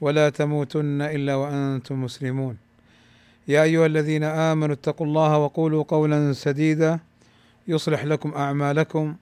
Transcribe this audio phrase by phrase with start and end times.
[0.00, 2.56] ولا تموتن إلا وأنتم مسلمون.
[3.48, 6.98] يا أيها الذين آمنوا اتقوا الله وقولوا قولا سديدا
[7.68, 9.14] يصلح لكم أعمالكم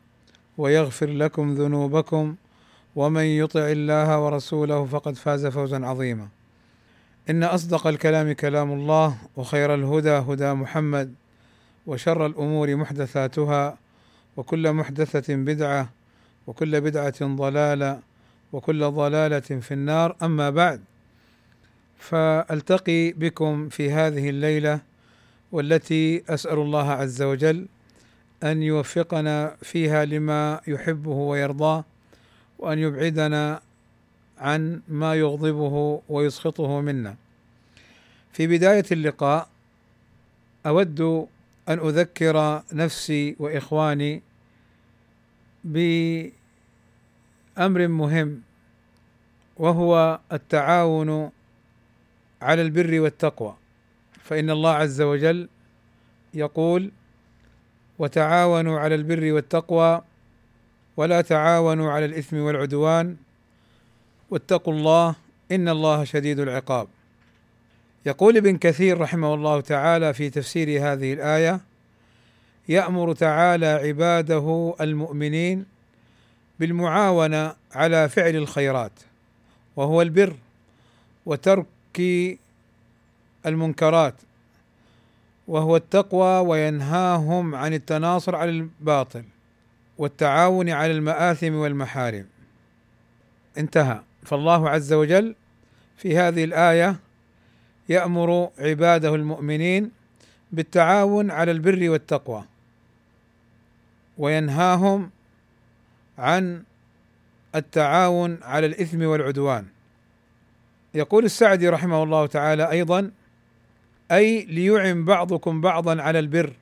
[0.58, 2.34] ويغفر لكم ذنوبكم
[2.96, 6.28] ومن يطع الله ورسوله فقد فاز فوزا عظيما.
[7.30, 11.14] إن أصدق الكلام كلام الله وخير الهدى هدى محمد
[11.86, 13.78] وشر الأمور محدثاتها
[14.36, 15.88] وكل محدثة بدعة
[16.46, 17.98] وكل بدعة ضلالة
[18.54, 20.16] وكل ضلالة في النار.
[20.22, 20.80] أما بعد
[21.98, 24.80] فألتقي بكم في هذه الليلة
[25.52, 27.66] والتي أسأل الله عز وجل
[28.42, 31.84] أن يوفقنا فيها لما يحبه ويرضاه
[32.58, 33.60] وأن يبعدنا
[34.38, 37.16] عن ما يغضبه ويسخطه منا.
[38.32, 39.48] في بداية اللقاء
[40.66, 41.00] أود
[41.68, 44.22] أن أذكر نفسي وإخواني
[45.64, 46.32] بأمر
[47.88, 48.42] مهم
[49.56, 51.30] وهو التعاون
[52.42, 53.54] على البر والتقوى.
[54.24, 55.48] فإن الله عز وجل
[56.34, 56.90] يقول
[57.98, 60.02] وتعاونوا على البر والتقوى
[60.96, 63.16] ولا تعاونوا على الإثم والعدوان
[64.30, 65.14] واتقوا الله
[65.52, 66.88] إن الله شديد العقاب.
[68.06, 71.60] يقول ابن كثير رحمه الله تعالى في تفسير هذه الآية
[72.68, 75.64] يأمر تعالى عباده المؤمنين
[76.60, 78.92] بالمعاونة على فعل الخيرات.
[79.76, 80.36] وهو البر
[81.26, 81.66] وترك
[83.46, 84.14] المنكرات
[85.48, 89.24] وهو التقوى وينهاهم عن التناصر على الباطل
[89.98, 92.26] والتعاون على المآثم والمحارم.
[93.58, 94.00] انتهى.
[94.22, 95.34] فالله عز وجل
[95.96, 96.96] في هذه الآية
[97.88, 99.90] يأمر عباده المؤمنين
[100.52, 102.44] بالتعاون على البر والتقوى
[104.18, 105.10] وينهاهم
[106.18, 106.62] عن
[107.54, 109.66] التعاون على الإثم والعدوان.
[110.94, 113.10] يقول السعدي رحمه الله تعالى أيضا
[114.12, 116.52] أي ليعن بعضكم بعضا على البر.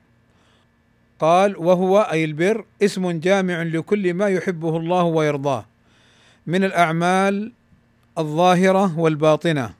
[1.19, 5.65] قال وهو أي البر اسم جامع لكل ما يحبه الله ويرضاه
[6.47, 7.51] من الأعمال
[8.17, 9.73] الظاهرة والباطنة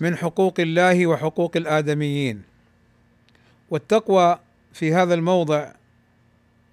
[0.00, 2.42] من حقوق الله وحقوق الآدميين.
[3.70, 4.38] والتقوى
[4.72, 5.72] في هذا الموضع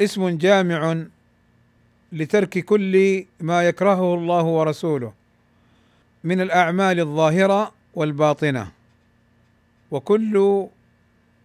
[0.01, 1.05] اسم جامع
[2.15, 5.13] لترك كل ما يكرهه الله ورسوله
[6.23, 8.71] من الأعمال الظاهرة والباطنة.
[9.91, 10.65] وكل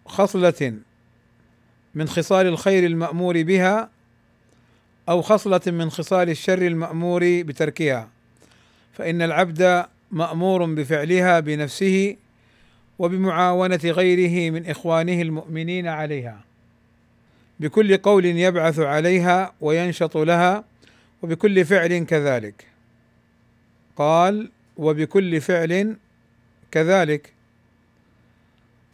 [0.06, 0.74] خصلة
[1.94, 3.90] من خصال الخير المأمور بها
[5.08, 8.08] أو خصلة من خصال الشر المأمور بتركها.
[8.92, 12.16] فإن العبد مأمور بفعلها بنفسه
[12.98, 16.49] وبمعاونة غيره من إخوانه المؤمنين عليها.
[17.60, 20.64] بكل قول يبعث عليها وينشط لها
[21.22, 22.66] وبكل فعل كذلك.
[23.96, 25.96] قال وبكل فعل
[26.70, 27.32] كذلك.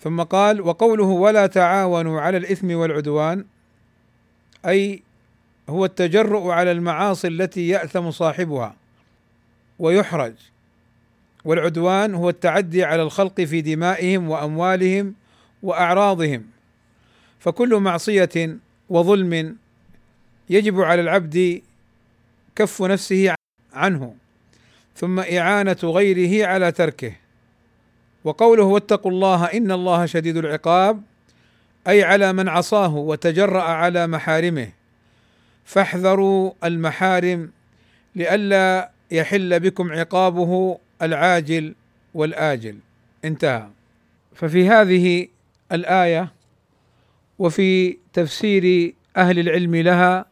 [0.00, 3.44] ثم قال وقوله ولا تعاونوا على الإثم والعدوان
[4.66, 5.02] أي
[5.68, 8.76] هو التجرؤ على المعاصي التي يأثم صاحبها
[9.78, 10.34] ويحرج
[11.44, 15.14] والعدوان هو التعدي على الخلق في دمائهم وأموالهم
[15.62, 16.55] وأعراضهم.
[17.46, 18.58] فكل معصية
[18.88, 19.56] وظلم
[20.50, 21.62] يجب على العبد
[22.56, 23.34] كف نفسه
[23.72, 24.14] عنه
[24.96, 27.12] ثم إعانة غيره على تركه.
[28.24, 31.02] وقوله واتقوا الله إن الله شديد العقاب
[31.88, 34.68] أي على من عصاه وتجرأ على محارمه.
[35.64, 37.50] فاحذروا المحارم
[38.14, 41.74] لئلا يحل بكم عقابه العاجل
[42.14, 42.78] والآجل.
[43.24, 43.68] انتهى.
[44.34, 45.28] ففي هذه
[45.72, 46.35] الآية
[47.38, 50.26] وفي تفسير أهل العلم لها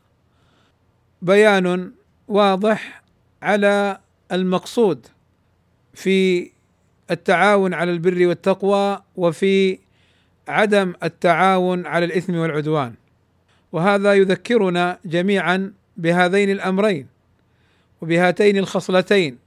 [1.23, 1.93] بيان
[2.29, 3.03] واضح
[3.43, 3.99] على
[4.33, 5.07] المقصود
[5.95, 6.51] في
[7.11, 9.79] التعاون على البر والتقوى وفي
[10.49, 12.95] عدم التعاون على الإثم والعدوان.
[13.73, 17.07] وهذا يذكرنا جميعا بهذين الأمرين
[18.01, 19.39] وبهاتين الخصلتين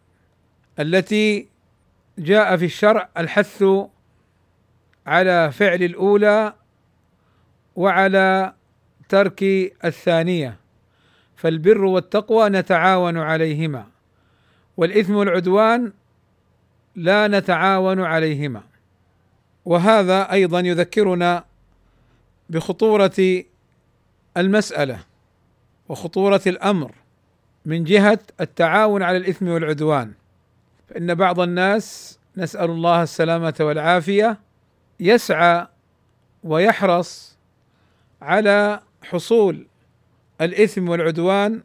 [0.80, 1.48] التي
[2.20, 3.64] جاء في الشرع الحث
[5.08, 6.54] على فعل الأولى
[7.78, 8.54] وعلى
[9.10, 9.44] ترك
[9.86, 10.58] الثانية.
[11.36, 13.86] فالبر والتقوى نتعاون عليهما
[14.78, 15.92] والإثم والعدوان
[16.96, 18.62] لا نتعاون عليهما.
[19.66, 21.44] وهذا أيضا يذكرنا
[22.50, 23.44] بخطورة
[24.38, 25.00] المسألة
[25.90, 26.92] وخطورة الأمر
[27.66, 30.14] من جهة التعاون على الإثم والعدوان.
[30.90, 34.40] فإن بعض الناس نسأل الله السلامة والعافية
[35.00, 35.68] يسعى
[36.44, 37.37] ويحرص
[38.22, 39.68] على حصول
[40.42, 41.64] الإثم والعدوان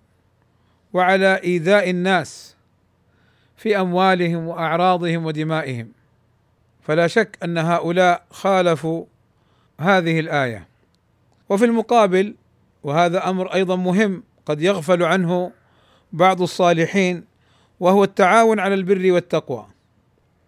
[0.93, 2.56] وعلى إيذاء الناس
[3.56, 5.93] في أموالهم وأعراضهم ودمائهم.
[6.82, 9.04] فلا شك أن هؤلاء خالفوا
[9.81, 10.69] هذه الآية.
[11.49, 12.34] وفي المقابل
[12.82, 15.52] وهذا أمر أيضا مهم قد يغفل عنه
[16.12, 17.25] بعض الصالحين
[17.81, 19.66] وهو التعاون على البر والتقوى.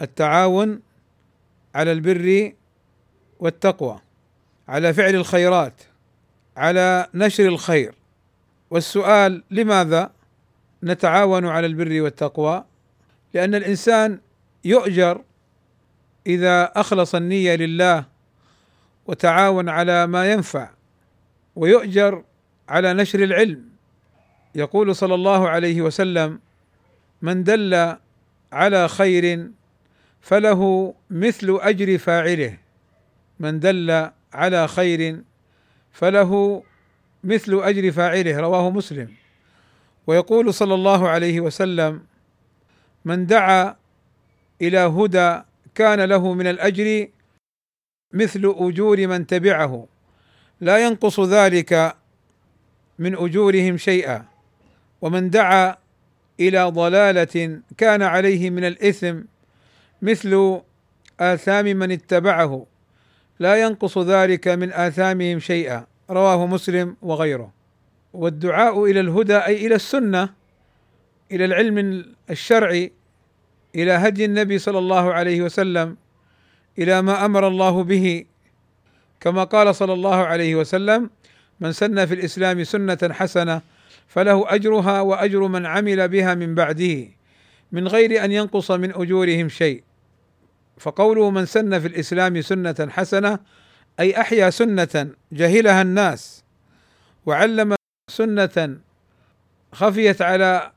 [0.02, 0.80] التعاون
[1.74, 2.52] على البر
[3.40, 4.00] والتقوى
[4.68, 5.82] على فعل الخيرات.
[6.56, 7.94] على نشر الخير.
[8.70, 10.10] والسؤال لماذا
[10.82, 12.64] نتعاون على البر والتقوى؟
[13.34, 14.20] لأن الإنسان
[14.64, 15.22] يؤجر
[16.26, 18.04] إذا أخلص النية لله
[19.06, 20.70] وتعاون على ما ينفع
[21.56, 22.24] ويؤجر
[22.68, 23.64] على نشر العلم.
[24.54, 26.40] يقول صلى الله عليه وسلم
[27.22, 27.96] من دل
[28.52, 29.50] على خير
[30.20, 32.58] فله مثل أجر فاعله
[33.40, 35.20] من دل على خير
[35.94, 36.62] فله
[37.24, 39.08] مثل أجر فاعله رواه مسلم.
[40.06, 42.02] ويقول صلى الله عليه وسلم
[43.04, 43.76] من دعا
[44.62, 45.40] إلى هدى
[45.74, 47.08] كان له من الأجر
[48.12, 49.86] مثل أجور من تبعه
[50.60, 51.96] لا ينقص ذلك
[52.98, 54.24] من أجورهم شيئا.
[55.00, 55.76] ومن دعا
[56.40, 59.20] إلى ضلالة كان عليه من الإثم
[60.02, 60.60] مثل
[61.20, 62.66] آثام من اتبعه
[63.38, 65.86] لا ينقص ذلك من آثامهم شيئا.
[66.10, 67.52] رواه مسلم وغيره.
[68.12, 70.28] والدعاء إلى الهدى أي إلى السنة
[71.32, 72.92] إلى العلم الشرعي
[73.74, 75.96] إلى هدي النبي صلى الله عليه وسلم
[76.78, 78.24] إلى ما أمر الله به.
[79.20, 81.10] كما قال صلى الله عليه وسلم
[81.60, 83.62] من سن في الإسلام سنة حسنة
[84.08, 87.08] فله أجرها وأجر من عمل بها من بعده
[87.72, 89.82] من غير أن ينقص من أجورهم شيء.
[90.78, 93.38] فقوله من سن في الإسلام سنة حسنة
[94.00, 96.44] أي أحيا سنة جهلها الناس
[97.26, 97.74] وعلم
[98.10, 98.78] سنة
[99.72, 100.72] خفيت على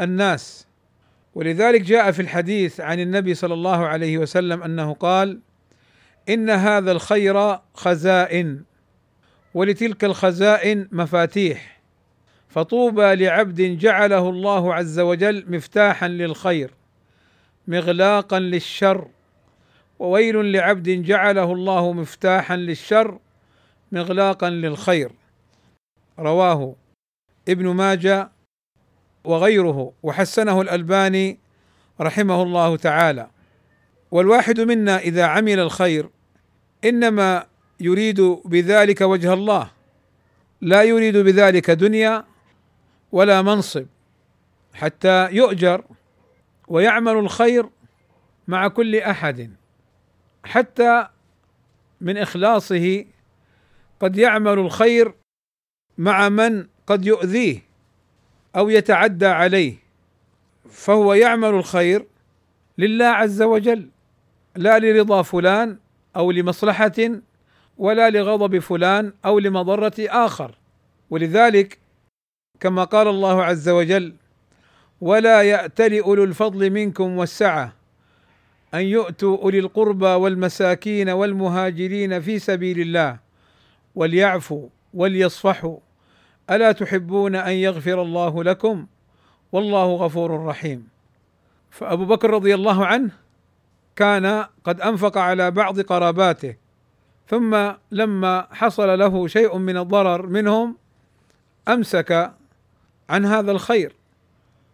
[0.00, 0.66] الناس.
[1.34, 5.40] ولذلك جاء في الحديث عن النبي صلى الله عليه وسلم أنه قال
[6.28, 8.62] إن هذا الخير خزائن
[9.54, 11.80] ولتلك الخزائن مفاتيح.
[12.48, 16.70] فطوبى لعبد جعله الله عز وجل مفتاحا للخير
[17.68, 19.08] مغلاقا للشر.
[19.98, 23.18] وويل لعبد جعله الله مفتاحا للشر
[23.92, 25.12] مغلاقا للخير.
[26.18, 26.74] رواه
[27.48, 28.30] ابن ماجه
[29.24, 31.38] وغيره وحسنه الألباني
[32.00, 33.30] رحمه الله تعالى.
[34.10, 36.08] والواحد منا إذا عمل الخير
[36.84, 37.46] إنما
[37.80, 39.70] يريد بذلك وجه الله.
[40.60, 42.24] لا يريد بذلك دنيا
[43.12, 43.86] ولا منصب
[44.74, 45.84] حتى يؤجر
[46.68, 47.68] ويعمل الخير
[48.48, 49.56] مع كل أحد.
[50.46, 51.08] حتى
[52.00, 53.04] من إخلاصه
[54.00, 55.14] قد يعمل الخير
[55.98, 57.62] مع من قد يؤذيه
[58.56, 59.74] أو يتعدى عليه
[60.70, 62.06] فهو يعمل الخير
[62.78, 63.88] لله عز وجل
[64.56, 65.78] لا لرضا فلان
[66.16, 66.92] أو لمصلحة
[67.78, 70.58] ولا لغضب فلان أو لمضرة آخر.
[71.10, 71.78] ولذلك
[72.60, 74.14] كما قال الله عز وجل
[75.00, 77.72] ولا يأتل أولو الفضل منكم والسعة
[78.76, 83.18] أن يؤتوا أولي القربى والمساكين والمهاجرين في سبيل الله
[83.94, 85.78] وليعفوا وليصفحوا.
[86.50, 88.86] ألا تحبون أن يغفر الله لكم؟
[89.52, 90.88] والله غفور رحيم.
[91.70, 93.10] فأبو بكر رضي الله عنه
[93.96, 96.56] كان قد أنفق على بعض قراباته
[97.28, 100.76] ثم لما حصل له شيء من الضرر منهم
[101.68, 102.32] أمسك
[103.10, 103.92] عن هذا الخير.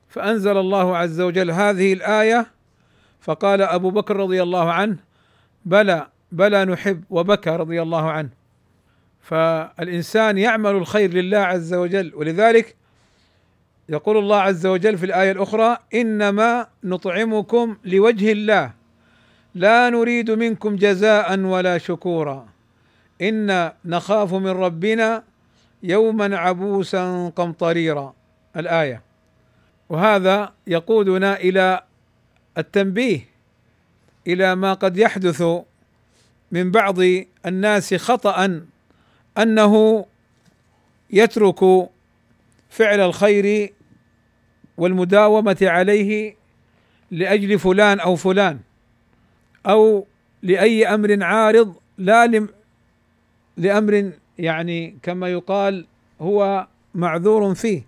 [0.08, 2.46] فأنزل الله عز وجل هذه الآية
[3.22, 4.96] فقال أبو بكر رضي الله عنه
[5.64, 8.28] بلى بلى نحب وبكى رضي الله عنه.
[9.20, 12.76] فالإنسان يعمل الخير لله عز وجل ولذلك
[13.88, 18.72] يقول الله عز وجل في الآية الأخرى إنما نطعمكم لوجه الله
[19.54, 22.46] لا نريد منكم جزاء ولا شكورا.
[23.22, 25.22] أنا نخاف من ربنا
[25.82, 28.14] يوما عبوسا قمطريرا.
[28.56, 29.02] الآية.
[29.88, 31.80] وهذا يقودنا إلى
[32.58, 33.20] التنبيه
[34.26, 35.42] إلى ما قد يحدث
[36.52, 36.96] من بعض
[37.46, 38.62] الناس خطأ
[39.38, 40.06] أنه
[41.10, 41.88] يترك
[42.70, 43.72] فعل الخير
[44.76, 46.36] والمداومة عليه
[47.10, 48.58] لأجل فلان أو فلان
[49.66, 50.06] أو
[50.42, 52.48] لأي أمر عارض لا لم
[53.56, 55.86] لأمر يعني كما يقال
[56.20, 57.82] هو معذور فيه.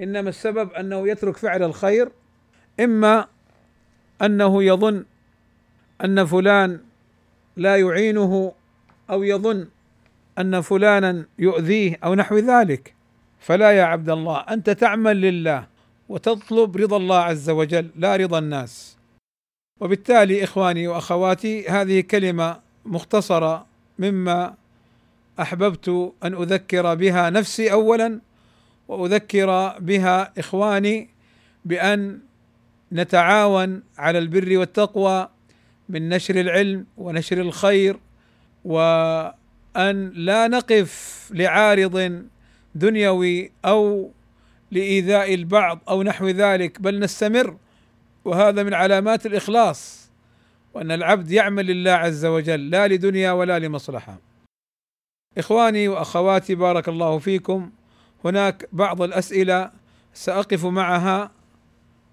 [0.00, 2.08] إنما السبب أنه يترك فعل الخير
[2.80, 3.26] إما
[4.22, 5.04] أنه يظن
[6.04, 6.80] أن فلان
[7.56, 8.52] لا يعينه
[9.10, 9.68] أو يظن
[10.38, 12.94] أن فلانا يؤذيه أو نحو ذلك.
[13.40, 15.66] فلا يا عبد الله أنت تعمل لله
[16.08, 18.98] وتطلب رضا الله عز وجل لا رضا الناس.
[19.80, 23.66] وبالتالي إخواني وأخواتي هذه كلمة مختصرة
[23.98, 24.54] مما
[25.40, 28.20] أحببت أن أذكر بها نفسي اولا
[28.88, 31.08] وأذكر بها إخواني
[31.64, 32.20] بأن
[32.92, 35.28] نتعاون على البر والتقوى
[35.88, 37.96] من نشر العلم ونشر الخير
[38.64, 42.24] وأن لا نقف لعارض
[42.74, 44.10] دنيوي أو
[44.70, 47.56] لإيذاء البعض أو نحو ذلك بل نستمر.
[48.24, 50.10] وهذا من علامات الإخلاص
[50.74, 54.18] وأن العبد يعمل لله عز وجل لا لدنيا ولا لمصلحة.
[55.38, 57.70] إخواني وأخواتي بارك الله فيكم.
[58.24, 59.70] هناك بعض الأسئلة
[60.14, 61.30] سأقف معها.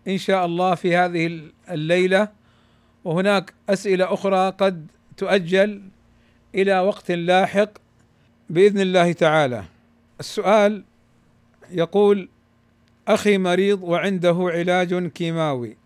[0.08, 2.28] إن شاء الله في هذه الليلة
[3.04, 4.88] وهناك أسئلة أخرى قد
[5.18, 5.82] تؤجل
[6.56, 7.70] إلى وقت لاحق
[8.50, 9.64] بإذن الله تعالى.
[10.20, 10.84] السؤال
[11.72, 12.30] يقول
[13.08, 15.78] أخي مريض وعنده علاج كيماوي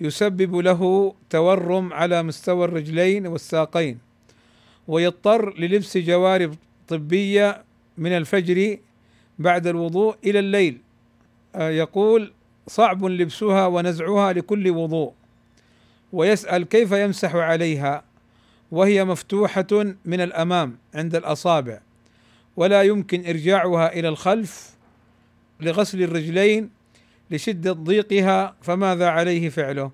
[0.00, 3.98] يسبب له تورم على مستوى الرجلين والساقين
[4.88, 6.54] ويضطر للبس جوارب
[6.88, 7.62] طبية
[7.98, 8.78] من الفجر
[9.38, 10.78] بعد الوضوء إلى الليل
[11.54, 12.32] آه، يقول
[12.68, 15.12] صعب لبسها ونزعها لكل وضوء
[16.12, 18.04] ويسأل كيف يمسح عليها
[18.70, 19.66] وهي مفتوحة
[20.04, 21.80] من الأمام عند الأصابع
[22.56, 24.70] ولا يمكن إرجاعها إلى الخلف
[25.60, 26.70] لغسل الرجلين
[27.30, 29.90] لشده ضيقها فماذا عليه فعله؟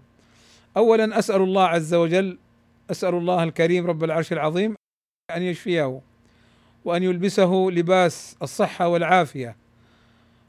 [0.77, 2.39] اولا أسأل الله عز وجل
[2.91, 4.75] أسأل الله الكريم رب العرش العظيم
[5.37, 6.01] أن يشفيه
[6.85, 9.57] وأن يلبسه لباس الصحة والعافية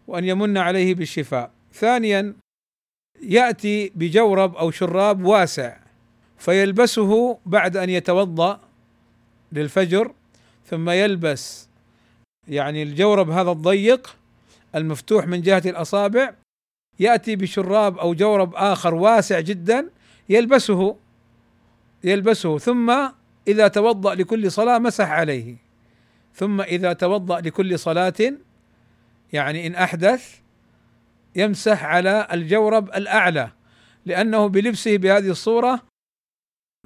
[0.07, 1.51] وأن يمن عليه بالشفاء.
[1.75, 2.33] ثانيا
[3.21, 5.77] يأتي بجورب أو شراب واسع
[6.37, 8.59] فيلبسه بعد أن يتوضأ
[9.51, 10.13] للفجر
[10.65, 11.69] ثم يلبس
[12.47, 14.15] يعني الجورب هذا الضيق
[14.75, 16.33] المفتوح من جهة الأصابع
[16.99, 19.89] يأتي بشراب أو جورب آخر واسع جدا
[20.29, 20.95] يلبسه
[22.03, 22.93] يلبسه ثم
[23.47, 25.55] إذا توضأ لكل صلاة مسح عليه
[26.33, 28.33] ثم إذا توضأ لكل صلاة
[29.33, 30.39] يعني إن أحدث
[31.35, 33.51] يمسح على الجورب الأعلى
[34.05, 35.81] لأنه بلبسه بهذه الصورة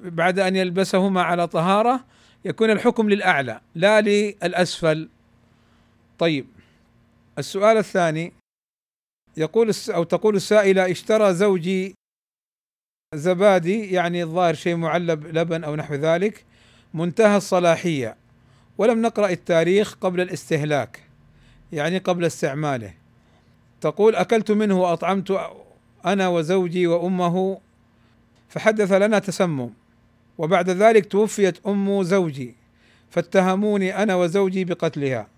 [0.02, 2.04] بعد أن يلبسهما على طهارة
[2.44, 5.08] يكون الحكم للأعلى لا للأسفل.
[6.18, 6.46] طيب
[7.38, 8.32] السؤال الثاني
[9.36, 11.94] يقول أو تقول السائلة اشترى زوجي
[13.14, 16.44] زبادي يعني الظاهر شيء معلب لبن أو نحو ذلك
[16.94, 18.16] منتهى الصلاحية
[18.78, 21.00] ولم نقرأ التاريخ قبل الاستهلاك
[21.72, 22.99] يعني قبل استعماله.
[23.80, 25.40] تقول أكلت منه وأطعمت
[26.06, 27.60] أنا وزوجي وأمه
[28.48, 29.70] فحدث لنا تسمم.
[30.38, 32.54] وبعد ذلك توفيت أم زوجي
[33.10, 35.28] فاتهموني أنا وزوجي بقتلها.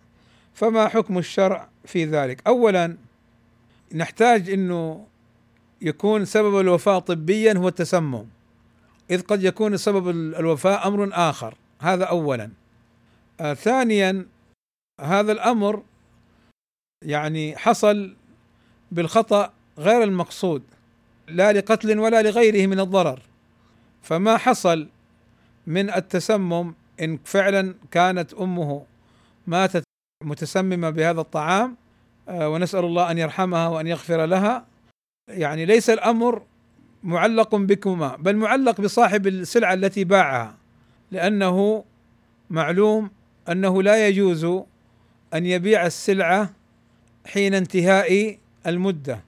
[0.54, 2.96] فما حكم الشرع في ذلك؟ اولا
[3.94, 5.06] نحتاج إنه
[5.82, 8.24] يكون سبب الوفاة طبيا هو التسمم.
[9.10, 11.54] إذ قد يكون سبب الوفاة أمر آخر.
[11.80, 12.50] هذا اولا.
[13.40, 14.26] آه ثانيا
[15.00, 15.82] هذا الأمر
[17.02, 18.16] يعني حصل
[18.92, 20.62] بالخطأ غير المقصود
[21.28, 23.20] لا لقتل ولا لغيره من الضرر.
[24.02, 24.88] فما حصل
[25.66, 28.84] من التسمم إن فعلا كانت أمه
[29.46, 29.82] ماتت
[30.24, 31.76] متسممة بهذا الطعام
[32.28, 34.66] آه، ونسأل الله أن يرحمها وأن يغفر لها.
[35.28, 36.42] يعني ليس الأمر
[37.02, 40.56] معلق بكما بل معلق بصاحب السلعة التي باعها
[41.10, 41.84] لأنه
[42.50, 43.10] معلوم
[43.48, 44.44] أنه لا يجوز
[45.34, 46.52] أن يبيع السلعة
[47.26, 49.20] حين انتهاء المدة.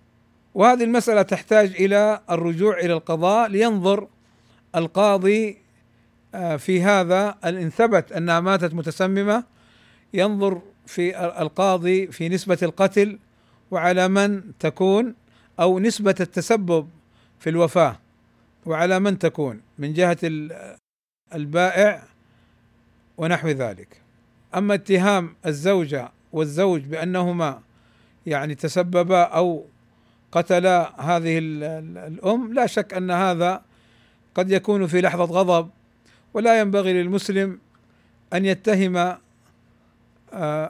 [0.54, 4.08] وهذه المسألة تحتاج إلى الرجوع إلى القضاء لينظر
[4.76, 5.58] القاضي
[6.34, 7.34] آه، في هذا.
[7.44, 9.44] إن ثبت أنها ماتت متسممة
[10.14, 13.18] ينظر في القاضي في نسبة القتل
[13.70, 15.14] وعلى من تكون
[15.60, 16.88] أو نسبة التسبب
[17.38, 18.00] في الوفاة
[18.66, 20.18] وعلى من تكون من جهة
[21.34, 22.02] البائع
[23.18, 24.00] ونحو ذلك.
[24.54, 27.62] أما اتهام الزوجة والزوج بأنهما
[28.26, 29.64] يعني تسببا أو
[30.32, 33.62] قتلا هذه الأم لا شك أن هذا
[34.34, 35.70] قد يكون في لحظة غضب
[36.34, 37.58] ولا ينبغي للمسلم
[38.32, 39.18] أن يتهم آه،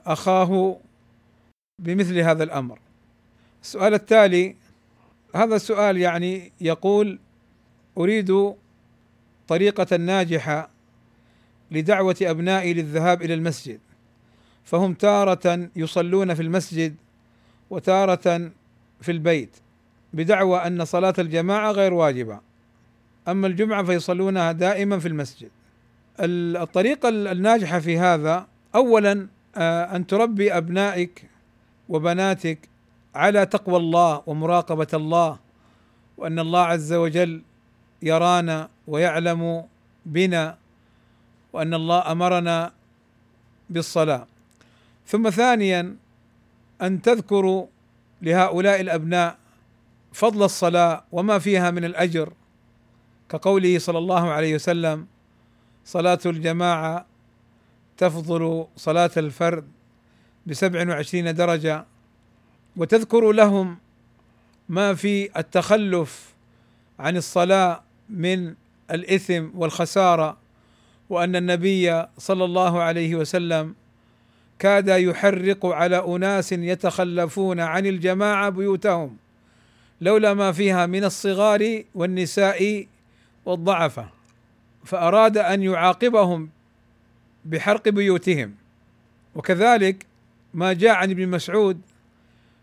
[0.07, 0.77] أخاه
[1.79, 2.79] بمثل هذا الأمر.
[3.63, 4.57] السؤال التالي
[5.35, 7.19] هذا السؤال يعني يقول
[7.99, 8.55] أريد
[9.49, 10.71] طريقة ناجحة
[11.71, 13.81] لدعوة أبنائي للذهاب إلى المسجد
[14.65, 16.97] فهم تارة يصلون في المسجد
[17.71, 18.51] وتارة
[19.01, 19.57] في البيت
[20.13, 22.41] بدعوى أن صلاة الجماعة غير واجبة.
[23.29, 25.51] أما الجمعة فيصلونها دائما في المسجد.
[26.21, 31.31] الطريقة الناجحة في هذا اولا آه، أن تربي أبنائك
[31.89, 32.69] وبناتك
[33.15, 35.39] على تقوى الله ومراقبة الله
[36.17, 37.43] وأن الله عز وجل
[38.03, 39.65] يرانا ويعلم
[40.07, 40.59] بنا
[41.53, 42.73] وأن الله أمرنا
[43.71, 44.27] بالصلاة.
[45.07, 45.97] ثم ثانيا
[46.83, 47.67] أن تذكروا
[48.23, 49.39] لهؤلاء الأبناء
[50.13, 52.33] فضل الصلاة وما فيها من الأجر
[53.29, 55.07] كقوله صلى الله عليه وسلم
[55.85, 57.07] صلاة الجماعة
[57.97, 59.65] تفضل صلاة الفرد
[60.47, 61.85] بسبع وعشرين درجة
[62.77, 63.79] وتذكر لهم
[64.69, 66.35] ما في التخلف
[66.99, 68.55] عن الصلاة من
[68.91, 70.37] الإثم والخسارة
[71.11, 73.75] وأن النبي صلى الله عليه وسلم
[74.59, 79.17] كاد يحرق على أناس يتخلفون عن الجماعة بيوتهم
[80.01, 82.87] لولا ما فيها من الصغار والنساء
[83.45, 84.09] والضعفه
[84.85, 86.51] فأراد أن يعاقبهم
[87.45, 88.55] بحرق بيوتهم.
[89.35, 90.07] وكذلك
[90.55, 91.81] ما جاء عن ابن مسعود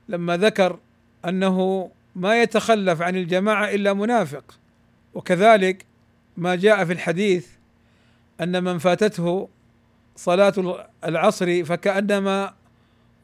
[0.09, 0.79] لما ذكر
[1.25, 4.43] أنه ما يتخلف عن الجماعة إلا منافق.
[5.13, 5.85] وكذلك
[6.37, 7.47] ما جاء في الحديث
[8.41, 9.49] أن من فاتته
[10.15, 12.53] صلاة العصر فكأنما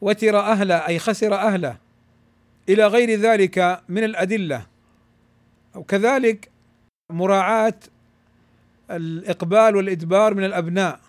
[0.00, 1.76] وتر أهله أي خسر أهله.
[2.68, 4.66] إلى غير ذلك من الأدلة.
[5.74, 6.48] وكذلك
[7.12, 7.74] مراعاة
[8.90, 11.00] الإقبال والإدبار من الأبناء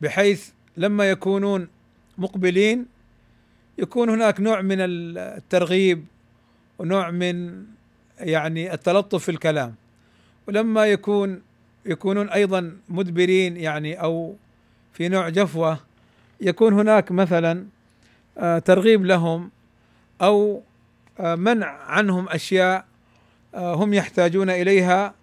[0.00, 1.68] بحيث لما يكونون
[2.18, 2.86] مقبلين
[3.78, 6.04] يكون هناك نوع من الترغيب
[6.78, 7.64] ونوع من
[8.20, 9.74] يعني التلطف في الكلام.
[10.48, 11.42] ولما يكون
[11.86, 14.36] يكونون أيضا مدبرين يعني أو
[14.92, 15.78] في نوع جفوة
[16.40, 17.66] يكون هناك مثلا
[18.38, 19.50] آه، ترغيب لهم
[20.22, 20.62] أو
[21.20, 22.84] آه، منع عنهم أشياء
[23.54, 25.14] آه، هم يحتاجون إليها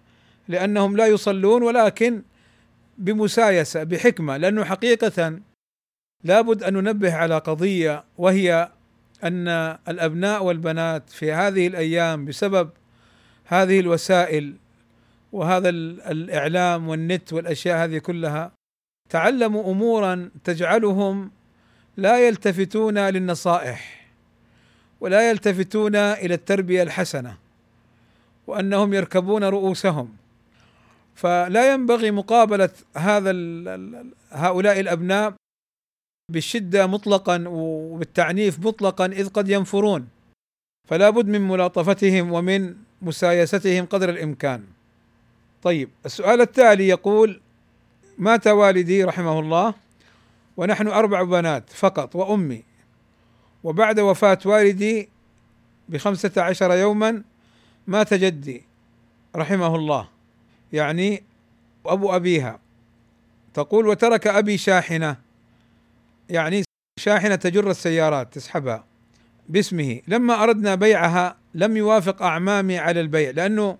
[0.48, 2.22] لأنهم لا يصلون ولكن
[2.98, 4.36] بمسايسة بحكمة.
[4.36, 5.40] لأنه حقيقة
[6.24, 8.68] لابد أن ننبه على قضية وهي
[9.24, 9.48] أن
[9.88, 12.70] الأبناء والبنات في هذه الأيام بسبب
[13.44, 14.54] هذه الوسائل
[15.32, 18.52] وهذا الإعلام والنت والأشياء هذه كلها
[19.10, 21.30] تعلموا أمورا تجعلهم
[21.96, 24.06] لا يلتفتون للنصائح
[25.00, 27.36] ولا يلتفتون إلى التربية الحسنة
[28.46, 30.16] وأنهم يركبون رؤوسهم
[31.14, 33.30] فلا ينبغي مقابلة هذا
[34.30, 35.34] هؤلاء الأبناء
[36.32, 40.08] بالشدة مطلقا وبالتعنيف مطلقا إذ قد ينفرون
[40.88, 44.64] فلا بد من ملاطفتهم ومن مسايستهم قدر الإمكان.
[45.62, 47.40] طيب السؤال التالي يقول
[48.20, 49.74] مات والدي رحمه الله
[50.56, 52.62] ونحن أربع بنات فقط وأمي.
[53.64, 55.08] وبعد وفاة والدي
[55.88, 57.22] بخمسة عشر يوما
[57.86, 58.64] مات جدي
[59.36, 60.08] رحمه الله
[60.72, 61.22] يعني
[61.86, 62.60] أبو أبيها.
[63.54, 65.16] تقول وترك أبي شاحنة.
[66.30, 66.62] يعني
[66.98, 68.84] شاحنة تجر السيارات تسحبها
[69.48, 70.00] باسمه.
[70.08, 73.78] لما أردنا بيعها لم يوافق أعمامي على البيع لأنه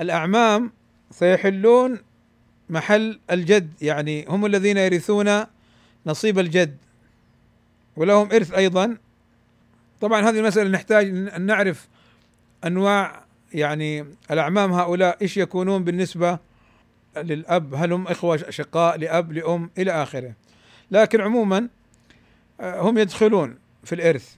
[0.00, 0.72] الأعمام
[1.10, 2.07] سيحلون
[2.70, 5.44] محل الجد يعني هم الذين يرثون
[6.06, 6.76] نصيب الجد
[7.96, 8.96] ولهم إرث أيضا.
[10.00, 11.88] طبعا هذه المسألة نحتاج أن نعرف
[12.64, 16.38] أنواع يعني الأعمام هؤلاء إيش يكونون بالنسبة
[17.16, 17.74] للأب.
[17.74, 20.32] هل هم إخوة أشقاء لأب لأم إلى آخره.
[20.90, 21.68] لكن عموما
[22.60, 24.34] آه، هم يدخلون في الإرث.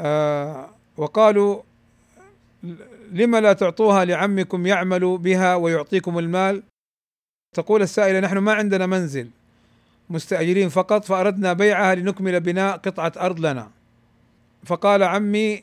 [0.00, 1.62] آه، وقالوا
[3.12, 6.62] لما لا تعطوها لعمكم يعمل بها ويعطيكم المال؟
[7.54, 9.30] تقول السائلة نحن ما عندنا منزل
[10.10, 13.70] مستأجرين فقط فأردنا بيعها لنكمل بناء قطعة أرض لنا.
[14.64, 15.62] فقال عمي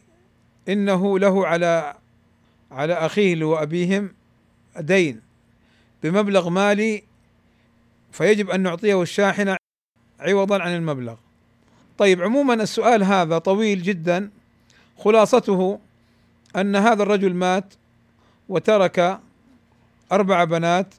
[0.70, 1.96] إنه له على
[2.72, 4.14] على أخيه وأبيهم
[4.80, 5.22] دين
[6.04, 7.04] بمبلغ مالي
[8.12, 9.56] فيجب أن نعطيه الشاحنة
[10.20, 11.16] عوضا عن المبلغ.
[11.98, 14.30] طيب عموما السؤال هذا طويل جدا.
[14.98, 15.80] خلاصته
[16.56, 17.74] أن هذا الرجل مات
[18.50, 19.20] وترك
[20.12, 20.94] أربع بنات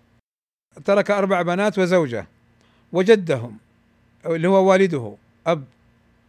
[0.84, 2.26] ترك أربع بنات وزوجة
[2.92, 3.58] وجدهم
[4.26, 5.14] اللي هو والده
[5.46, 5.64] أب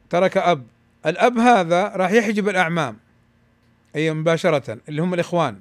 [0.09, 0.65] ترك أب.
[1.05, 2.97] الأب هذا راح يحجب الأعمام
[3.95, 5.59] أي مباشرة اللي هم الإخوان.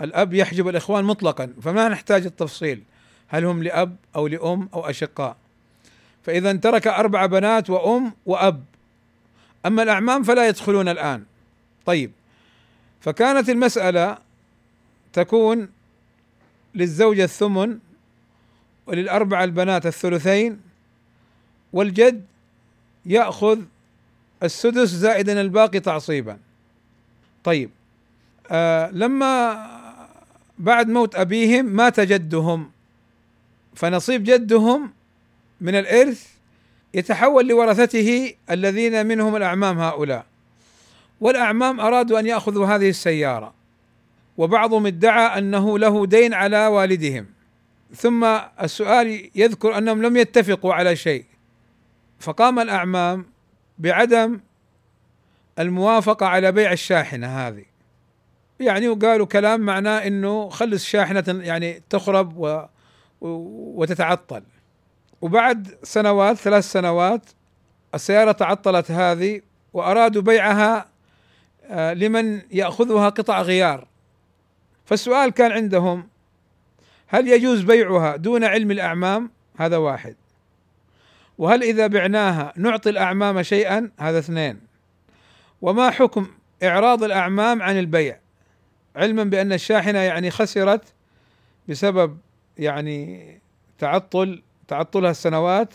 [0.00, 2.82] الأب يحجب الإخوان مطلقا فما نحتاج التفصيل.
[3.28, 5.36] هل هم لأب أو لأم أو أشقاء؟
[6.22, 8.64] فإذا ترك أربع بنات وأم وأب.
[9.66, 11.24] أما الأعمام فلا يدخلون الآن.
[11.86, 12.12] طيب
[13.00, 14.18] فكانت المسألة
[15.12, 15.68] تكون
[16.74, 17.78] للزوجة الثمن
[18.86, 20.60] وللأربعة البنات الثلثين
[21.72, 22.24] والجد
[23.06, 23.60] يأخذ
[24.42, 26.38] السدس زائدا الباقي تعصيبا.
[27.44, 27.70] طيب
[28.50, 29.66] آه لما
[30.58, 32.70] بعد موت أبيهم مات جدهم
[33.74, 34.92] فنصيب جدهم
[35.60, 36.28] من الإرث
[36.94, 40.26] يتحول لورثته الذين منهم الأعمام هؤلاء.
[41.20, 43.54] والأعمام أرادوا أن يأخذوا هذه السيارة.
[44.36, 47.26] وبعضهم ادعى أنه له دين على والدهم.
[47.94, 48.24] ثم
[48.62, 51.24] السؤال يذكر أنهم لم يتفقوا على شيء.
[52.20, 53.26] فقام الأعمام
[53.78, 54.40] بعدم
[55.58, 57.64] الموافقة على بيع الشاحنة هذه.
[58.60, 62.64] يعني وقالوا كلام معناه إنه خلص شاحنة يعني تخرب و
[63.80, 64.42] وتتعطل.
[65.20, 67.22] وبعد سنوات ثلاث سنوات
[67.94, 69.40] السيارة تعطلت هذه
[69.72, 70.86] وأرادوا بيعها
[71.66, 73.86] آه، لمن يأخذها قطع غيار.
[74.84, 76.08] فالسؤال كان عندهم
[77.06, 80.16] هل يجوز بيعها دون علم الأعمام؟ هذا واحد.
[81.38, 84.60] وهل إذا بعناها نعطي الأعمام شيئا؟ هذا اثنين.
[85.62, 86.26] وما حكم
[86.62, 88.18] إعراض الأعمام عن البيع؟
[88.96, 90.92] علما بأن الشاحنة يعني خسرت
[91.68, 92.18] بسبب
[92.58, 93.40] يعني
[93.78, 95.74] تعطل تعطلها السنوات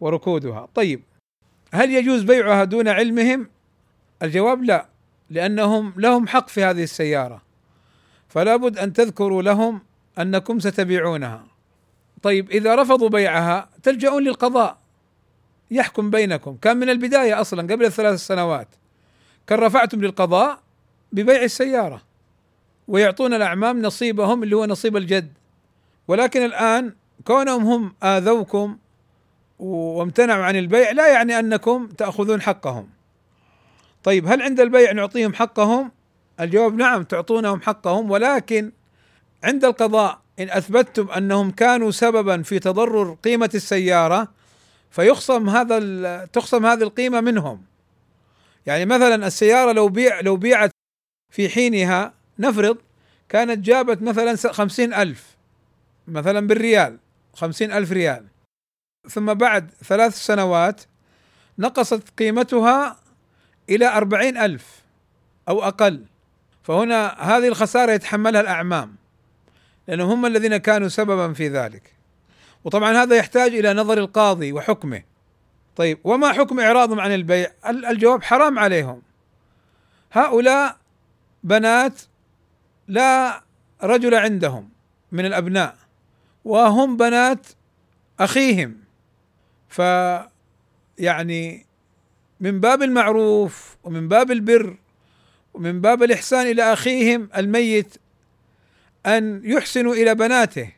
[0.00, 0.68] وركودها.
[0.74, 1.02] طيب
[1.72, 3.48] هل يجوز بيعها دون علمهم؟
[4.22, 4.88] الجواب لا
[5.30, 7.42] لأنهم لهم حق في هذه السيارة.
[8.32, 9.80] فلا بد أن تذكروا لهم
[10.18, 11.44] أنكم ستبيعونها.
[12.22, 14.78] طيب إذا رفضوا بيعها تلجؤون للقضاء.
[15.70, 16.56] يحكم بينكم.
[16.56, 18.68] كان من البداية أصلا قبل الثلاث سنوات
[19.46, 20.58] كان رفعتم للقضاء
[21.12, 22.02] ببيع السيارة
[22.88, 25.32] ويعطون الأعمام نصيبهم اللي هو نصيب الجد.
[26.08, 28.78] ولكن الآن كونهم هم آذوكم
[29.58, 32.88] وامتنعوا عن البيع لا يعني أنكم تأخذون حقهم.
[34.04, 35.90] طيب هل عند البيع نعطيهم حقهم؟
[36.40, 38.72] الجواب نعم تعطونهم حقهم ولكن
[39.44, 44.28] عند القضاء إن أثبتتم أنهم كانوا سببا في تضرر قيمة السيارة
[44.90, 47.62] فيخصم هذا تخصم هذه القيمة منهم.
[48.66, 50.70] يعني مثلا السيارة لو بيع لو بيعت
[51.32, 52.78] في حينها نفرض
[53.28, 55.36] كانت جابت مثلا خمسين ألف
[56.08, 56.98] مثلا بالريال
[57.34, 58.26] خمسين ألف ريال.
[59.08, 60.82] ثم بعد ثلاث سنوات
[61.58, 62.96] نقصت قيمتها
[63.70, 64.82] إلى أربعين ألف
[65.48, 66.04] أو أقل.
[66.62, 68.96] فهنا هذه الخسارة يتحملها الأعمام
[69.88, 71.92] لأنهم هم الذين كانوا سببا في ذلك.
[72.64, 75.02] وطبعا هذا يحتاج إلى نظر القاضي وحكمه.
[75.76, 79.02] طيب وما حكم إعراضهم عن البيع؟ الجواب حرام عليهم.
[80.12, 80.76] هؤلاء
[81.44, 82.00] بنات
[82.88, 83.42] لا
[83.82, 84.68] رجل عندهم
[85.12, 85.76] من الأبناء
[86.44, 87.46] وهم بنات
[88.20, 88.76] أخيهم.
[89.68, 89.82] ف
[90.98, 91.66] يعني
[92.40, 94.76] من باب المعروف ومن باب البر
[95.54, 97.94] ومن باب الإحسان إلى أخيهم الميت
[99.06, 100.72] أن يحسنوا إلى بناته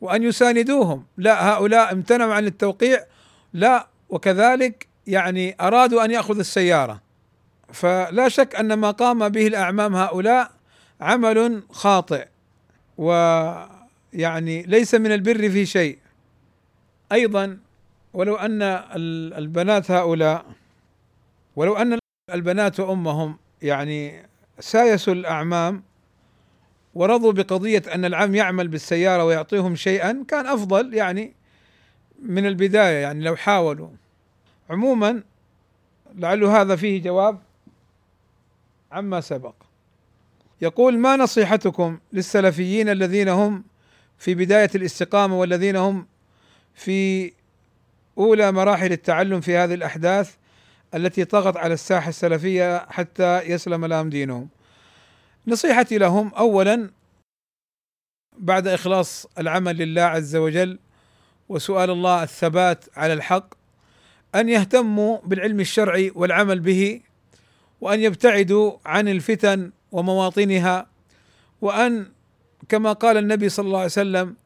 [0.00, 1.04] وأن يساندوهم.
[1.16, 3.04] لا هؤلاء امتنعوا عن التوقيع.
[3.52, 7.00] لا وكذلك يعني أرادوا أن يأخذوا السيارة.
[7.72, 10.50] فلا شك أن ما قام به الأعمام هؤلاء
[11.00, 12.26] عمل خاطئ
[12.98, 15.98] ويعني ليس من البر في شيء.
[17.12, 17.58] أيضا
[18.12, 18.62] ولو أن
[19.38, 20.44] البنات هؤلاء
[21.56, 21.98] ولو أن
[22.34, 24.26] البنات وأمهم يعني
[24.60, 25.82] سايسوا الأعمام
[26.94, 31.34] ورضوا بقضية أن العم يعمل بالسيارة ويعطيهم شيئا كان أفضل يعني
[32.22, 33.88] من البداية يعني لو حاولوا.
[34.70, 35.22] عموما
[36.14, 37.38] لعل هذا فيه جواب
[38.92, 39.54] عما سبق.
[40.60, 43.64] يقول ما نصيحتكم للسلفيين الذين هم
[44.18, 46.06] في بداية الاستقامة والذين هم
[46.74, 47.32] في
[48.18, 50.34] أولى مراحل التعلم في هذه الأحداث
[50.94, 54.48] التي طغت على الساحة السلفية حتى يسلم لهم دينهم.
[55.46, 56.90] نصيحتي لهم اولا
[58.38, 60.78] بعد إخلاص العمل لله عز وجل
[61.48, 63.54] وسؤال الله الثبات على الحق
[64.34, 67.00] أن يهتموا بالعلم الشرعي والعمل به
[67.80, 70.86] وأن يبتعدوا عن الفتن ومواطنها
[71.60, 72.06] وأن
[72.68, 74.36] كما قال النبي صلى الله عليه وسلم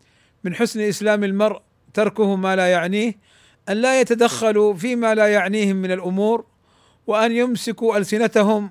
[0.44, 1.62] من حسن إسلام المرء
[1.94, 3.14] تركه ما لا يعنيه
[3.68, 6.44] أن لا يتدخلوا فيما لا يعنيهم من الأمور
[7.06, 8.70] وأن يمسكوا ألسنتهم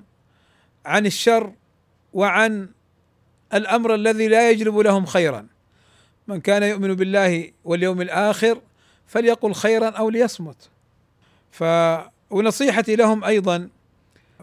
[0.86, 1.52] عن الشر
[2.12, 2.68] وعن
[3.54, 5.46] الأمر الذي لا يجلب لهم خيرا.
[6.28, 8.60] من كان يؤمن بالله واليوم الآخر
[9.06, 10.70] فليقل خيرا أو ليصمت.
[11.50, 11.64] ف
[12.30, 13.68] ونصيحتي لهم أيضا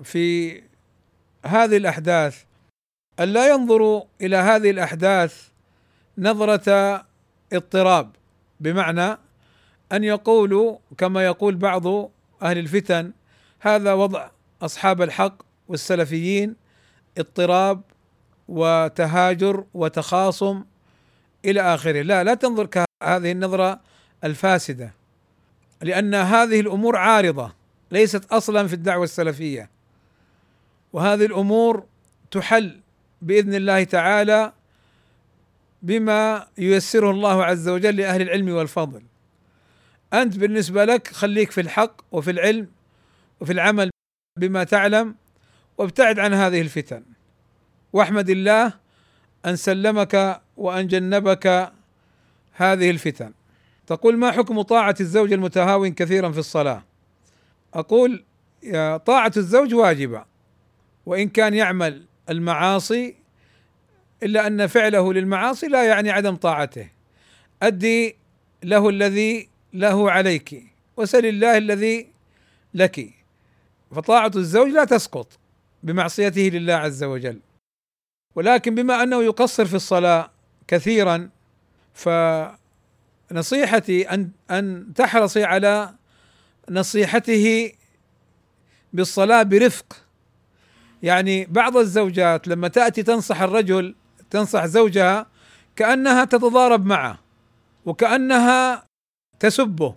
[0.03, 0.55] في
[1.45, 2.43] هذه الأحداث
[3.19, 5.47] أن لا ينظروا إلى هذه الأحداث
[6.17, 7.05] نظرة
[7.53, 8.11] اضطراب.
[8.59, 9.17] بمعنى
[9.93, 11.87] أن يقولوا كما يقول بعض
[12.41, 13.11] أهل الفتن
[13.59, 14.29] هذا وضع
[14.61, 15.35] أصحاب الحق
[15.67, 16.55] والسلفيين
[17.17, 17.81] اضطراب
[18.47, 20.63] وتهاجر وتخاصم
[21.45, 23.79] إلى آخره، لا لا تنظر كهذه النظرة
[24.23, 24.93] الفاسدة
[25.81, 27.53] لأن هذه الأمور عارضة
[27.91, 29.69] ليست أصلا في الدعوة السلفية.
[30.93, 31.83] وهذه الأمور
[32.31, 32.79] تحل
[33.21, 34.53] بإذن الله تعالى
[35.81, 39.01] بما ييسره الله عز وجل لأهل العلم والفضل.
[40.13, 42.67] أنت بالنسبة لك خليك في الحق وفي العلم
[43.39, 43.89] وفي العمل
[44.39, 45.15] بما تعلم
[45.77, 47.03] وابتعد عن هذه الفتن.
[47.93, 48.73] واحمد الله
[49.45, 51.71] أن سلمك وأن جنبك
[52.51, 53.33] هذه الفتن.
[53.87, 56.83] تقول ما حكم طاعة الزوج المتهاون كثيرا في الصلاة؟
[57.73, 58.23] أقول
[59.05, 60.25] طاعة الزوج واجبة
[61.05, 63.15] وإن كان يعمل المعاصي
[64.23, 66.89] إلا أن فعله للمعاصي لا يعني عدم طاعته.
[67.63, 68.15] أدي
[68.63, 70.63] له الذي له عليك.
[70.97, 72.07] وسل الله الذي
[72.73, 73.09] لك.
[73.95, 75.27] فطاعة الزوج لا تسقط
[75.83, 77.39] بمعصيته لله عز وجل.
[78.35, 80.31] ولكن بما أنه يقصر في الصلاة
[80.67, 81.29] كثيرا
[83.29, 85.93] فنصيحتي أن أن تحرصي على
[86.69, 87.71] نصيحته
[88.93, 90.05] بالصلاة برفق.
[91.03, 93.95] يعني بعض الزوجات لما تأتي تنصح الرجل
[94.29, 95.27] تنصح زوجها
[95.75, 97.19] كأنها تتضارب معه
[97.85, 98.90] وكأنها
[99.41, 99.95] تسبه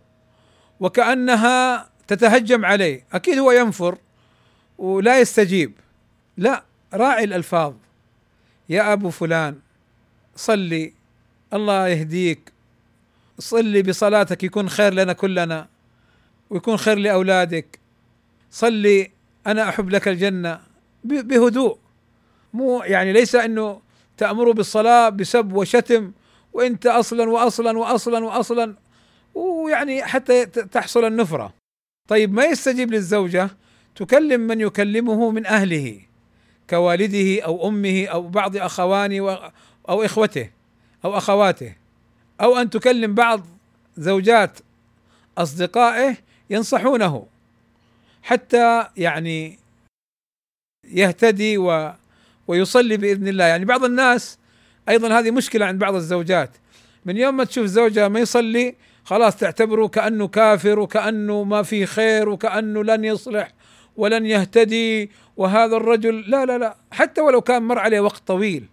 [0.81, 3.05] وكأنها تتهجم عليه.
[3.13, 3.99] أكيد هو ينفر
[4.79, 5.73] ولا يستجيب.
[6.37, 7.75] لا راعي الألفاظ.
[8.69, 9.59] يا أبو فلان
[10.37, 10.93] صلي.
[11.53, 12.53] الله يهديك.
[13.39, 15.69] صلي بصلاتك يكون خير لنا كلنا
[16.51, 17.79] ويكون خير لأولادك.
[18.51, 19.11] صلي
[19.47, 20.61] أنا أحب لك الجنة.
[21.05, 21.79] بهدوء.
[22.55, 23.81] مو يعني ليس أنه
[24.17, 26.13] تأمره بالصلاة بسب وشتم
[26.53, 28.75] وأنت أصلا واصلا واصلا واصلا.
[29.35, 31.55] ويعني حتى تحصل النفرة.
[32.09, 33.51] طيب ما يستجيب للزوجة؟
[33.97, 36.01] تكلم من يكلمه من أهله
[36.71, 39.53] كوالده أو أمه أو بعض اخوانه
[39.89, 40.51] أو إخوته
[41.05, 41.75] أو أخواته.
[42.41, 43.47] أو أن تكلم بعض
[43.97, 44.59] زوجات
[45.39, 46.17] أصدقائه
[46.51, 47.27] ينصحونه.
[48.23, 49.59] حتى يعني
[50.85, 51.93] يهتدي و
[52.49, 53.45] ويصلي بإذن الله.
[53.45, 54.39] يعني بعض الناس
[54.89, 56.51] أيضا هذه مشكلة عند بعض الزوجات.
[57.05, 62.29] من يوم ما تشوف زوجها ما يصلي خلاص تعتبره كأنه كافر وكأنه ما في خير
[62.29, 63.53] وكأنه لن يصلح
[63.97, 68.69] ولن يهتدي وهذا الرجل لا لا لا حتى ولو كان مر عليه وقت طويل.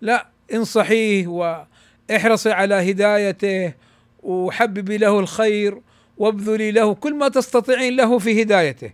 [0.00, 3.74] لا انصحيه وإحرصي على هدايته
[4.22, 5.80] وحببي له الخير
[6.18, 8.92] وابذلي له كل ما تستطيعين له في هدايته.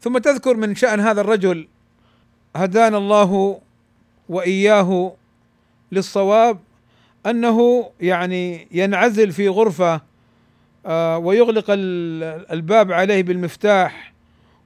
[0.00, 1.68] ثم تذكر من شأن هذا الرجل
[2.56, 3.60] هدانا الله
[4.28, 5.16] وإياه
[5.92, 6.58] للصواب
[7.26, 10.00] أنه يعني ينعزل في غرفة
[10.86, 14.12] آه، ويغلق الباب عليه بالمفتاح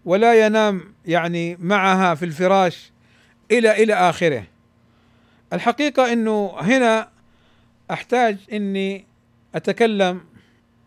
[0.05, 2.93] ولا ينام يعني معها في الفراش
[3.51, 4.45] إلى إلى آخره.
[5.53, 7.09] الحقيقة إنه هنا
[7.91, 9.05] أحتاج إني
[9.55, 10.21] أتكلم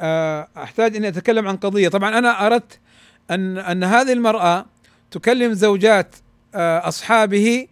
[0.01, 2.79] آه، أحتاج إني أتكلم عن قضية، طبعا أنا أردت
[3.31, 4.65] أن أن هذه المرأة
[5.11, 6.15] تكلم زوجات
[6.55, 7.67] آه، أصحابه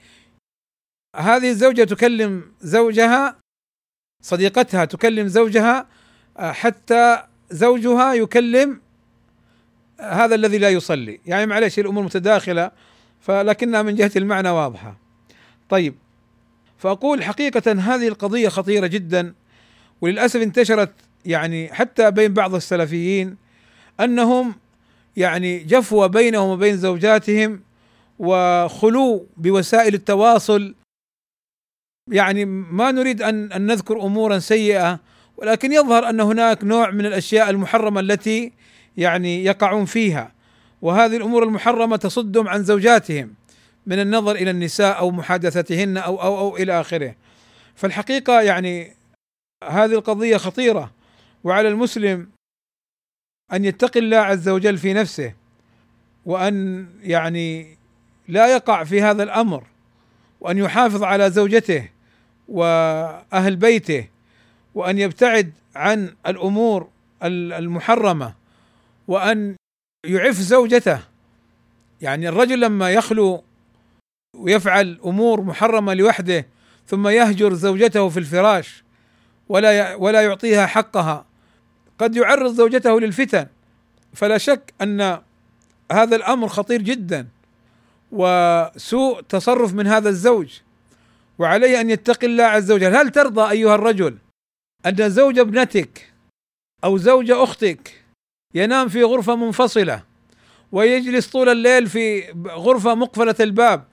[1.16, 3.39] هذه الزوجة تكلم زوجها
[4.22, 5.88] صديقتها تكلم زوجها
[6.38, 8.82] آه، حتى زوجها يكلم
[10.00, 11.20] هذا الذي لا يصلي.
[11.26, 12.72] يعني معلش الأمور متداخلة
[13.22, 14.98] فلكنها من جهة المعنى واضحة.
[15.70, 15.96] طيب
[16.78, 19.34] فأقول حقيقة هذه القضية خطيرة جدا
[20.02, 20.92] وللأسف انتشرت
[21.26, 23.38] يعني حتى بين بعض السلفيين
[24.00, 24.56] أنهم
[25.18, 27.62] يعني جفوه بينهم وبين زوجاتهم
[28.20, 30.76] وخلو بوسائل التواصل
[32.10, 35.00] يعني ما نريد أن أن نذكر أمورا سيئة
[35.38, 38.52] ولكن يظهر أن هناك نوع من الأشياء المحرمة التي
[38.98, 40.32] يعني يقعون فيها.
[40.82, 43.34] وهذه الأمور المحرمة تصدهم عن زوجاتهم
[43.86, 47.16] من النظر إلى النساء أو محادثتهن أو أو أو إلى آخره.
[47.76, 48.96] فالحقيقة يعني
[49.64, 50.92] هذه القضية خطيرة
[51.44, 52.30] وعلى المسلم
[53.54, 55.34] أن يتقي الله عز وجل في نفسه
[56.26, 57.78] وأن يعني
[58.28, 59.64] لا يقع في هذا الأمر
[60.42, 61.90] وأن يحافظ على زوجته.
[62.50, 64.08] وأهل بيته
[64.76, 66.90] وأن يبتعد عن الأمور
[67.24, 68.34] المحرمة
[69.08, 69.56] وأن
[70.06, 71.00] يعف زوجته.
[72.02, 73.44] يعني الرجل لما يخلو
[74.36, 76.48] ويفعل أمور محرمة لوحده
[76.88, 78.84] ثم يهجر زوجته في الفراش
[79.50, 81.26] ولا ولا يعطيها حقها
[82.00, 83.48] قد يعرض زوجته للفتن.
[84.14, 85.22] فلا شك أن
[85.92, 87.28] هذا الأمر خطير جدا
[88.12, 90.60] وسوء تصرف من هذا الزوج.
[91.40, 92.96] وعليه أن يتقي الله عز وجل.
[92.96, 94.18] هل ترضى أيها الرجل
[94.86, 96.14] أن زوج ابنتك
[96.84, 98.04] أو زوج أختك
[98.56, 100.04] ينام في غرفة منفصلة
[100.72, 103.88] ويجلس طول الليل في غرفة مقفلة الباب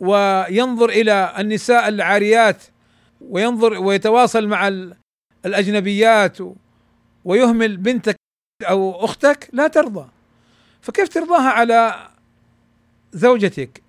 [0.00, 2.62] وينظر إلى النساء العاريات
[3.20, 4.68] وينظر ويتواصل مع
[5.46, 6.38] الأجنبيات
[7.24, 8.16] ويهمل بنتك
[8.62, 10.08] أو أختك؟ لا ترضى.
[10.80, 12.08] فكيف ترضاها على
[13.12, 13.83] زوجتك؟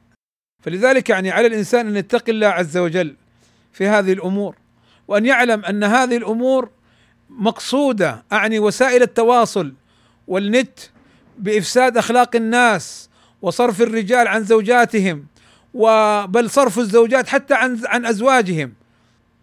[0.65, 3.15] فلذلك يعني على الإنسان أن يتقي الله عز وجل
[3.73, 4.55] في هذه الأمور
[5.07, 6.69] وأن يعلم أن هذه الأمور
[7.29, 9.73] مقصودة أعني وسائل التواصل
[10.27, 10.79] والنت
[11.39, 13.09] بإفساد أخلاق الناس
[13.41, 15.25] وصرف الرجال عن زوجاتهم
[15.73, 18.73] وبل صرف الزوجات حتى عن عن أزواجهم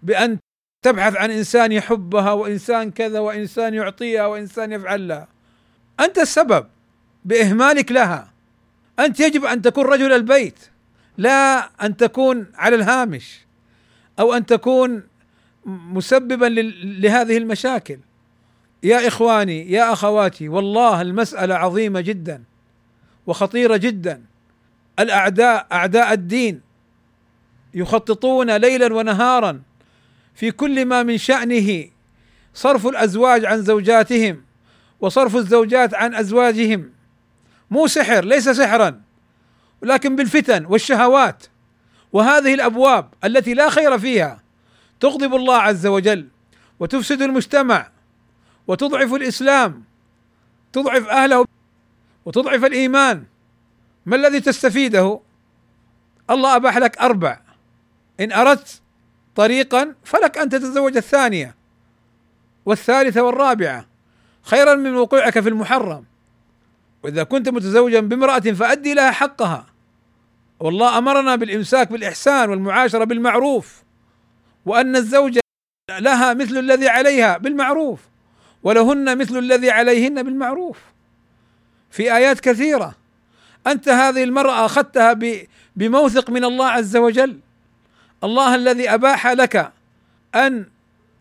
[0.02, 0.38] بأن
[0.84, 5.28] تبحث عن إنسان يحبها وإنسان كذا وإنسان يعطيها وإنسان يفعل لها.
[6.00, 6.66] أنت السبب
[7.24, 8.32] بإهمالك لها.
[8.98, 10.71] أنت يجب أن تكون رجل البيت.
[11.18, 13.40] لا أن تكون على الهامش
[14.18, 15.02] أو أن تكون
[15.66, 16.44] مسببا
[16.84, 17.98] لهذه المشاكل.
[18.82, 22.42] يا إخواني يا أخواتي والله المسألة عظيمة جدا
[23.26, 24.22] وخطيرة جدا.
[24.98, 26.60] الأعداء أعداء الدين
[27.74, 29.62] يخططون ليلا ونهارا
[30.34, 31.88] في كل ما من شأنه.
[32.54, 34.42] صرف الأزواج عن زوجاتهم
[35.00, 36.90] وصرف الزوجات عن أزواجهم.
[37.70, 39.00] مو سحر ليس سحرا.
[39.82, 41.46] ولكن بالفتن والشهوات
[42.12, 44.42] وهذه الأبواب التي لا خير فيها
[45.00, 46.28] تغضب الله عز وجل
[46.80, 47.90] وتفسد المجتمع
[48.66, 49.84] وتضعف الإسلام
[50.72, 51.46] تضعف أهله
[52.24, 53.24] وتضعف الإيمان.
[54.06, 55.20] ما الذي تستفيده؟
[56.30, 57.40] الله أباح لك أربع.
[58.20, 58.80] إن أردت
[59.34, 61.54] طريقا فلك أن تتزوج الثانية
[62.66, 63.86] والثالثة والرابعة.
[64.42, 66.04] خيرا من وقوعك في المحرم.
[67.02, 69.71] وإذا كنت متزوجا بامرأة فأدي لها حقها.
[70.62, 73.82] والله أمرنا بالإمساك بالإحسان والمعاشرة بالمعروف
[74.66, 75.40] وأن الزوجة
[75.90, 78.00] لها مثل الذي عليها بالمعروف
[78.62, 80.78] ولهن مثل الذي عليهن بالمعروف.
[81.90, 82.94] في آيات كثيرة
[83.66, 85.18] أنت هذه المرأة أخذتها
[85.76, 87.38] بموثق من الله عز وجل.
[88.24, 89.72] الله الذي أباح لك
[90.34, 90.66] أن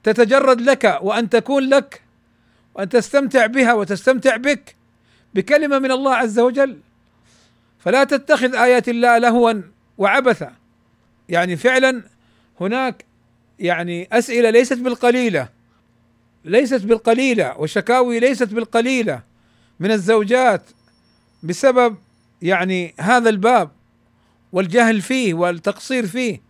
[0.04, 2.02] تتجرد لك وأن تكون لك
[2.76, 4.76] وأن تستمتع بها وتستمتع بك
[5.34, 6.80] بكلمة من الله عز وجل.
[7.82, 9.54] فلا تتخذ آيات الله لهوا
[9.98, 10.56] وعبثا.
[11.30, 12.04] يعني فعلا
[12.62, 13.06] هناك
[13.60, 15.50] يعني أسئلة ليست بالقليلة
[16.46, 19.24] ليست بالقليلة وشكاوي ليست بالقليلة
[19.80, 20.62] من الزوجات
[21.44, 21.98] بسبب
[22.42, 23.72] يعني هذا الباب
[24.52, 26.42] والجهل فيه والتقصير فيه.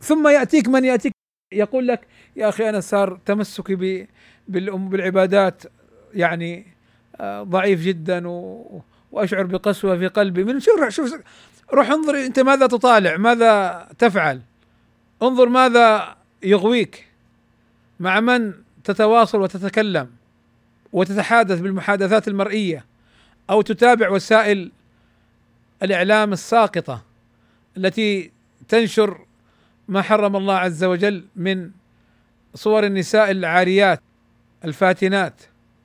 [0.00, 1.12] ثم يأتيك من يأتيك
[1.52, 4.06] يقول لك يا أخي أنا صار تمسكي
[4.48, 5.62] بالعبادات
[6.14, 6.66] يعني
[7.20, 8.28] آه، ضعيف جدا
[9.12, 10.44] وأشعر بقسوة في قلبي.
[10.44, 11.14] من شوف شوف
[11.72, 14.40] روح انظر أنت ماذا تطالع ماذا تفعل.
[15.22, 17.06] انظر ماذا يغويك
[18.00, 18.52] مع من
[18.84, 20.10] تتواصل وتتكلم
[20.92, 22.84] وتتحادث بالمحادثات المرئية
[23.50, 24.72] أو تتابع وسائل
[25.82, 27.02] الإعلام الساقطة
[27.76, 28.30] التي
[28.68, 29.20] تنشر
[29.88, 31.70] ما حرم الله عز وجل من
[32.54, 34.00] صور النساء العاريات
[34.64, 35.42] الفاتنات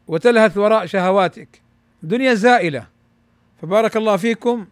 [0.08, 1.62] وتلهث وراء شهواتك.
[2.04, 2.88] دنيا زائلة.
[3.66, 4.68] فبارك الله فيكم.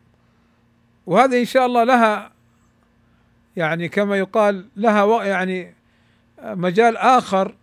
[1.05, 2.31] وهذه إن شاء الله لها
[3.55, 5.75] يعني كما يقال لها يعني
[6.43, 7.55] مجال آخر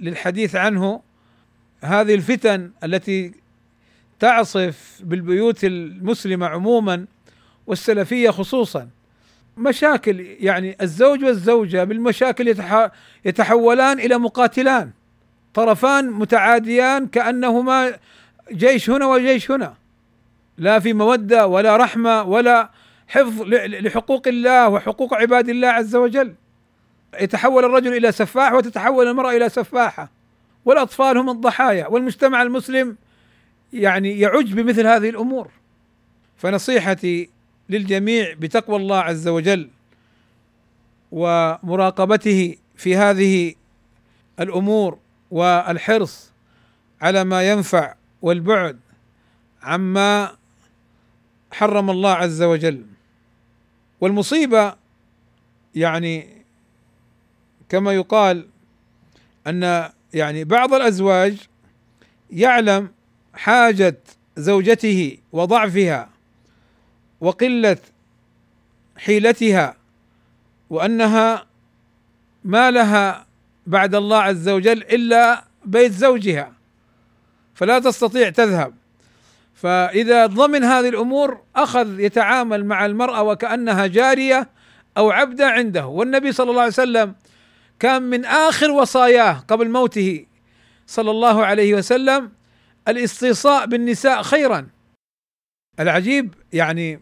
[0.00, 1.02] للحديث عنه.
[1.80, 3.32] هذه الفتن التي
[4.18, 7.06] تعصف بالبيوت المسلمة عموما
[7.66, 8.88] والسلفية خصوصا.
[9.56, 12.48] مشاكل يعني الزوج والزوجة بالمشاكل
[13.24, 14.90] يتحولان إلى مقاتلان.
[15.54, 17.98] طرفان متعاديان كأنهما
[18.52, 19.81] جيش هنا وجيش هنا.
[20.62, 22.70] لا في مودة ولا رحمة ولا
[23.08, 26.34] حفظ لحقوق الله وحقوق عباد الله عز وجل.
[27.20, 30.10] يتحول الرجل إلى سفاح وتتحول المرأة إلى سفاحة.
[30.64, 32.96] والأطفال هم الضحايا والمجتمع المسلم
[33.72, 35.50] يعني يعج بمثل هذه الأمور.
[36.36, 37.30] فنصيحتي
[37.68, 39.68] للجميع بتقوى الله عز وجل
[41.12, 43.54] ومراقبته في هذه
[44.40, 44.98] الأمور
[45.30, 46.32] والحرص
[47.00, 48.80] على ما ينفع والبعد
[49.62, 50.41] عما
[51.52, 52.86] حرم الله عز وجل.
[54.00, 54.74] والمصيبة
[55.74, 56.44] يعني
[57.68, 58.48] كما يقال
[59.46, 61.36] أن يعني بعض الأزواج
[62.30, 62.90] يعلم
[63.34, 63.98] حاجة
[64.36, 66.08] زوجته وضعفها
[67.20, 67.78] وقلة
[68.96, 69.76] حيلتها
[70.70, 71.46] وأنها
[72.44, 73.26] ما لها
[73.66, 76.52] بعد الله عز وجل إلا بيت زوجها.
[77.54, 78.74] فلا تستطيع تذهب.
[79.62, 84.48] فإذا ضمن هذه الأمور أخذ يتعامل مع المرأة وكأنها جارية
[84.96, 85.86] أو عبدة عنده.
[85.86, 87.14] والنبي صلى الله عليه وسلم
[87.80, 90.26] كان من آخر وصاياه قبل موته
[90.86, 92.32] صلى الله عليه وسلم
[92.88, 94.68] الاستيصاء بالنساء خيرا.
[95.80, 97.00] العجيب يعني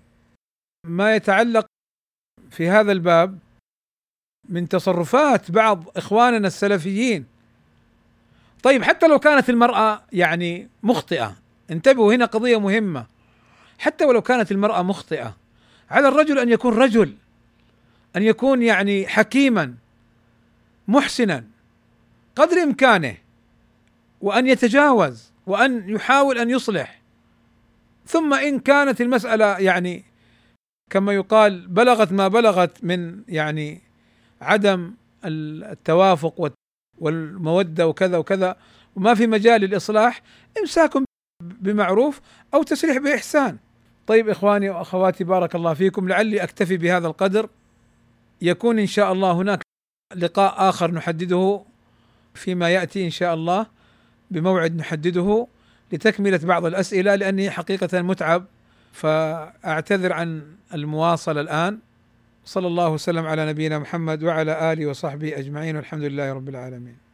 [0.87, 1.67] ما يتعلق
[2.51, 3.39] في هذا الباب
[4.49, 7.27] من تصرفات بعض إخواننا السلفيين.
[8.63, 11.37] طيب حتى لو كانت المرأة يعني مخطئة
[11.71, 13.07] انتبهوا هنا قضية مهمة.
[13.79, 15.37] حتى ولو كانت المرأة مخطئة
[15.91, 17.14] على الرجل أن يكون رجل
[18.16, 19.75] أن يكون يعني حكيما
[20.89, 21.45] محسنا
[22.37, 23.16] قدر إمكانه
[24.21, 27.01] وأن يتجاوز وأن يحاول أن يصلح.
[28.07, 30.05] ثم إن كانت المسألة يعني
[30.91, 33.81] كما يقال بلغت ما بلغت من يعني
[34.41, 34.95] عدم
[35.25, 36.53] التوافق
[36.99, 38.57] والمودة وكذا وكذا
[38.97, 40.23] وما في مجال للإصلاح
[40.59, 41.10] امساك
[41.41, 42.20] بمعروف
[42.55, 43.59] أو تسريح بإحسان.
[44.07, 46.09] طيب إخواني وأخواتي بارك الله فيكم.
[46.09, 47.49] لعلي أكتفي بهذا القدر.
[48.43, 49.62] يكون إن شاء الله هناك
[50.16, 51.62] لقاء آخر نحدده
[52.34, 53.66] فيما يأتي إن شاء الله
[54.30, 55.47] بموعد نحدده
[55.93, 58.45] لتكملة بعض الأسئلة لأني حقيقة متعب
[58.93, 60.43] فأعتذر عن
[60.74, 61.78] المواصلة الآن.
[62.45, 67.10] صلى الله وسلم على نبينا محمد وعلى آله وصحبه أجمعين والحمد لله رب العالمين.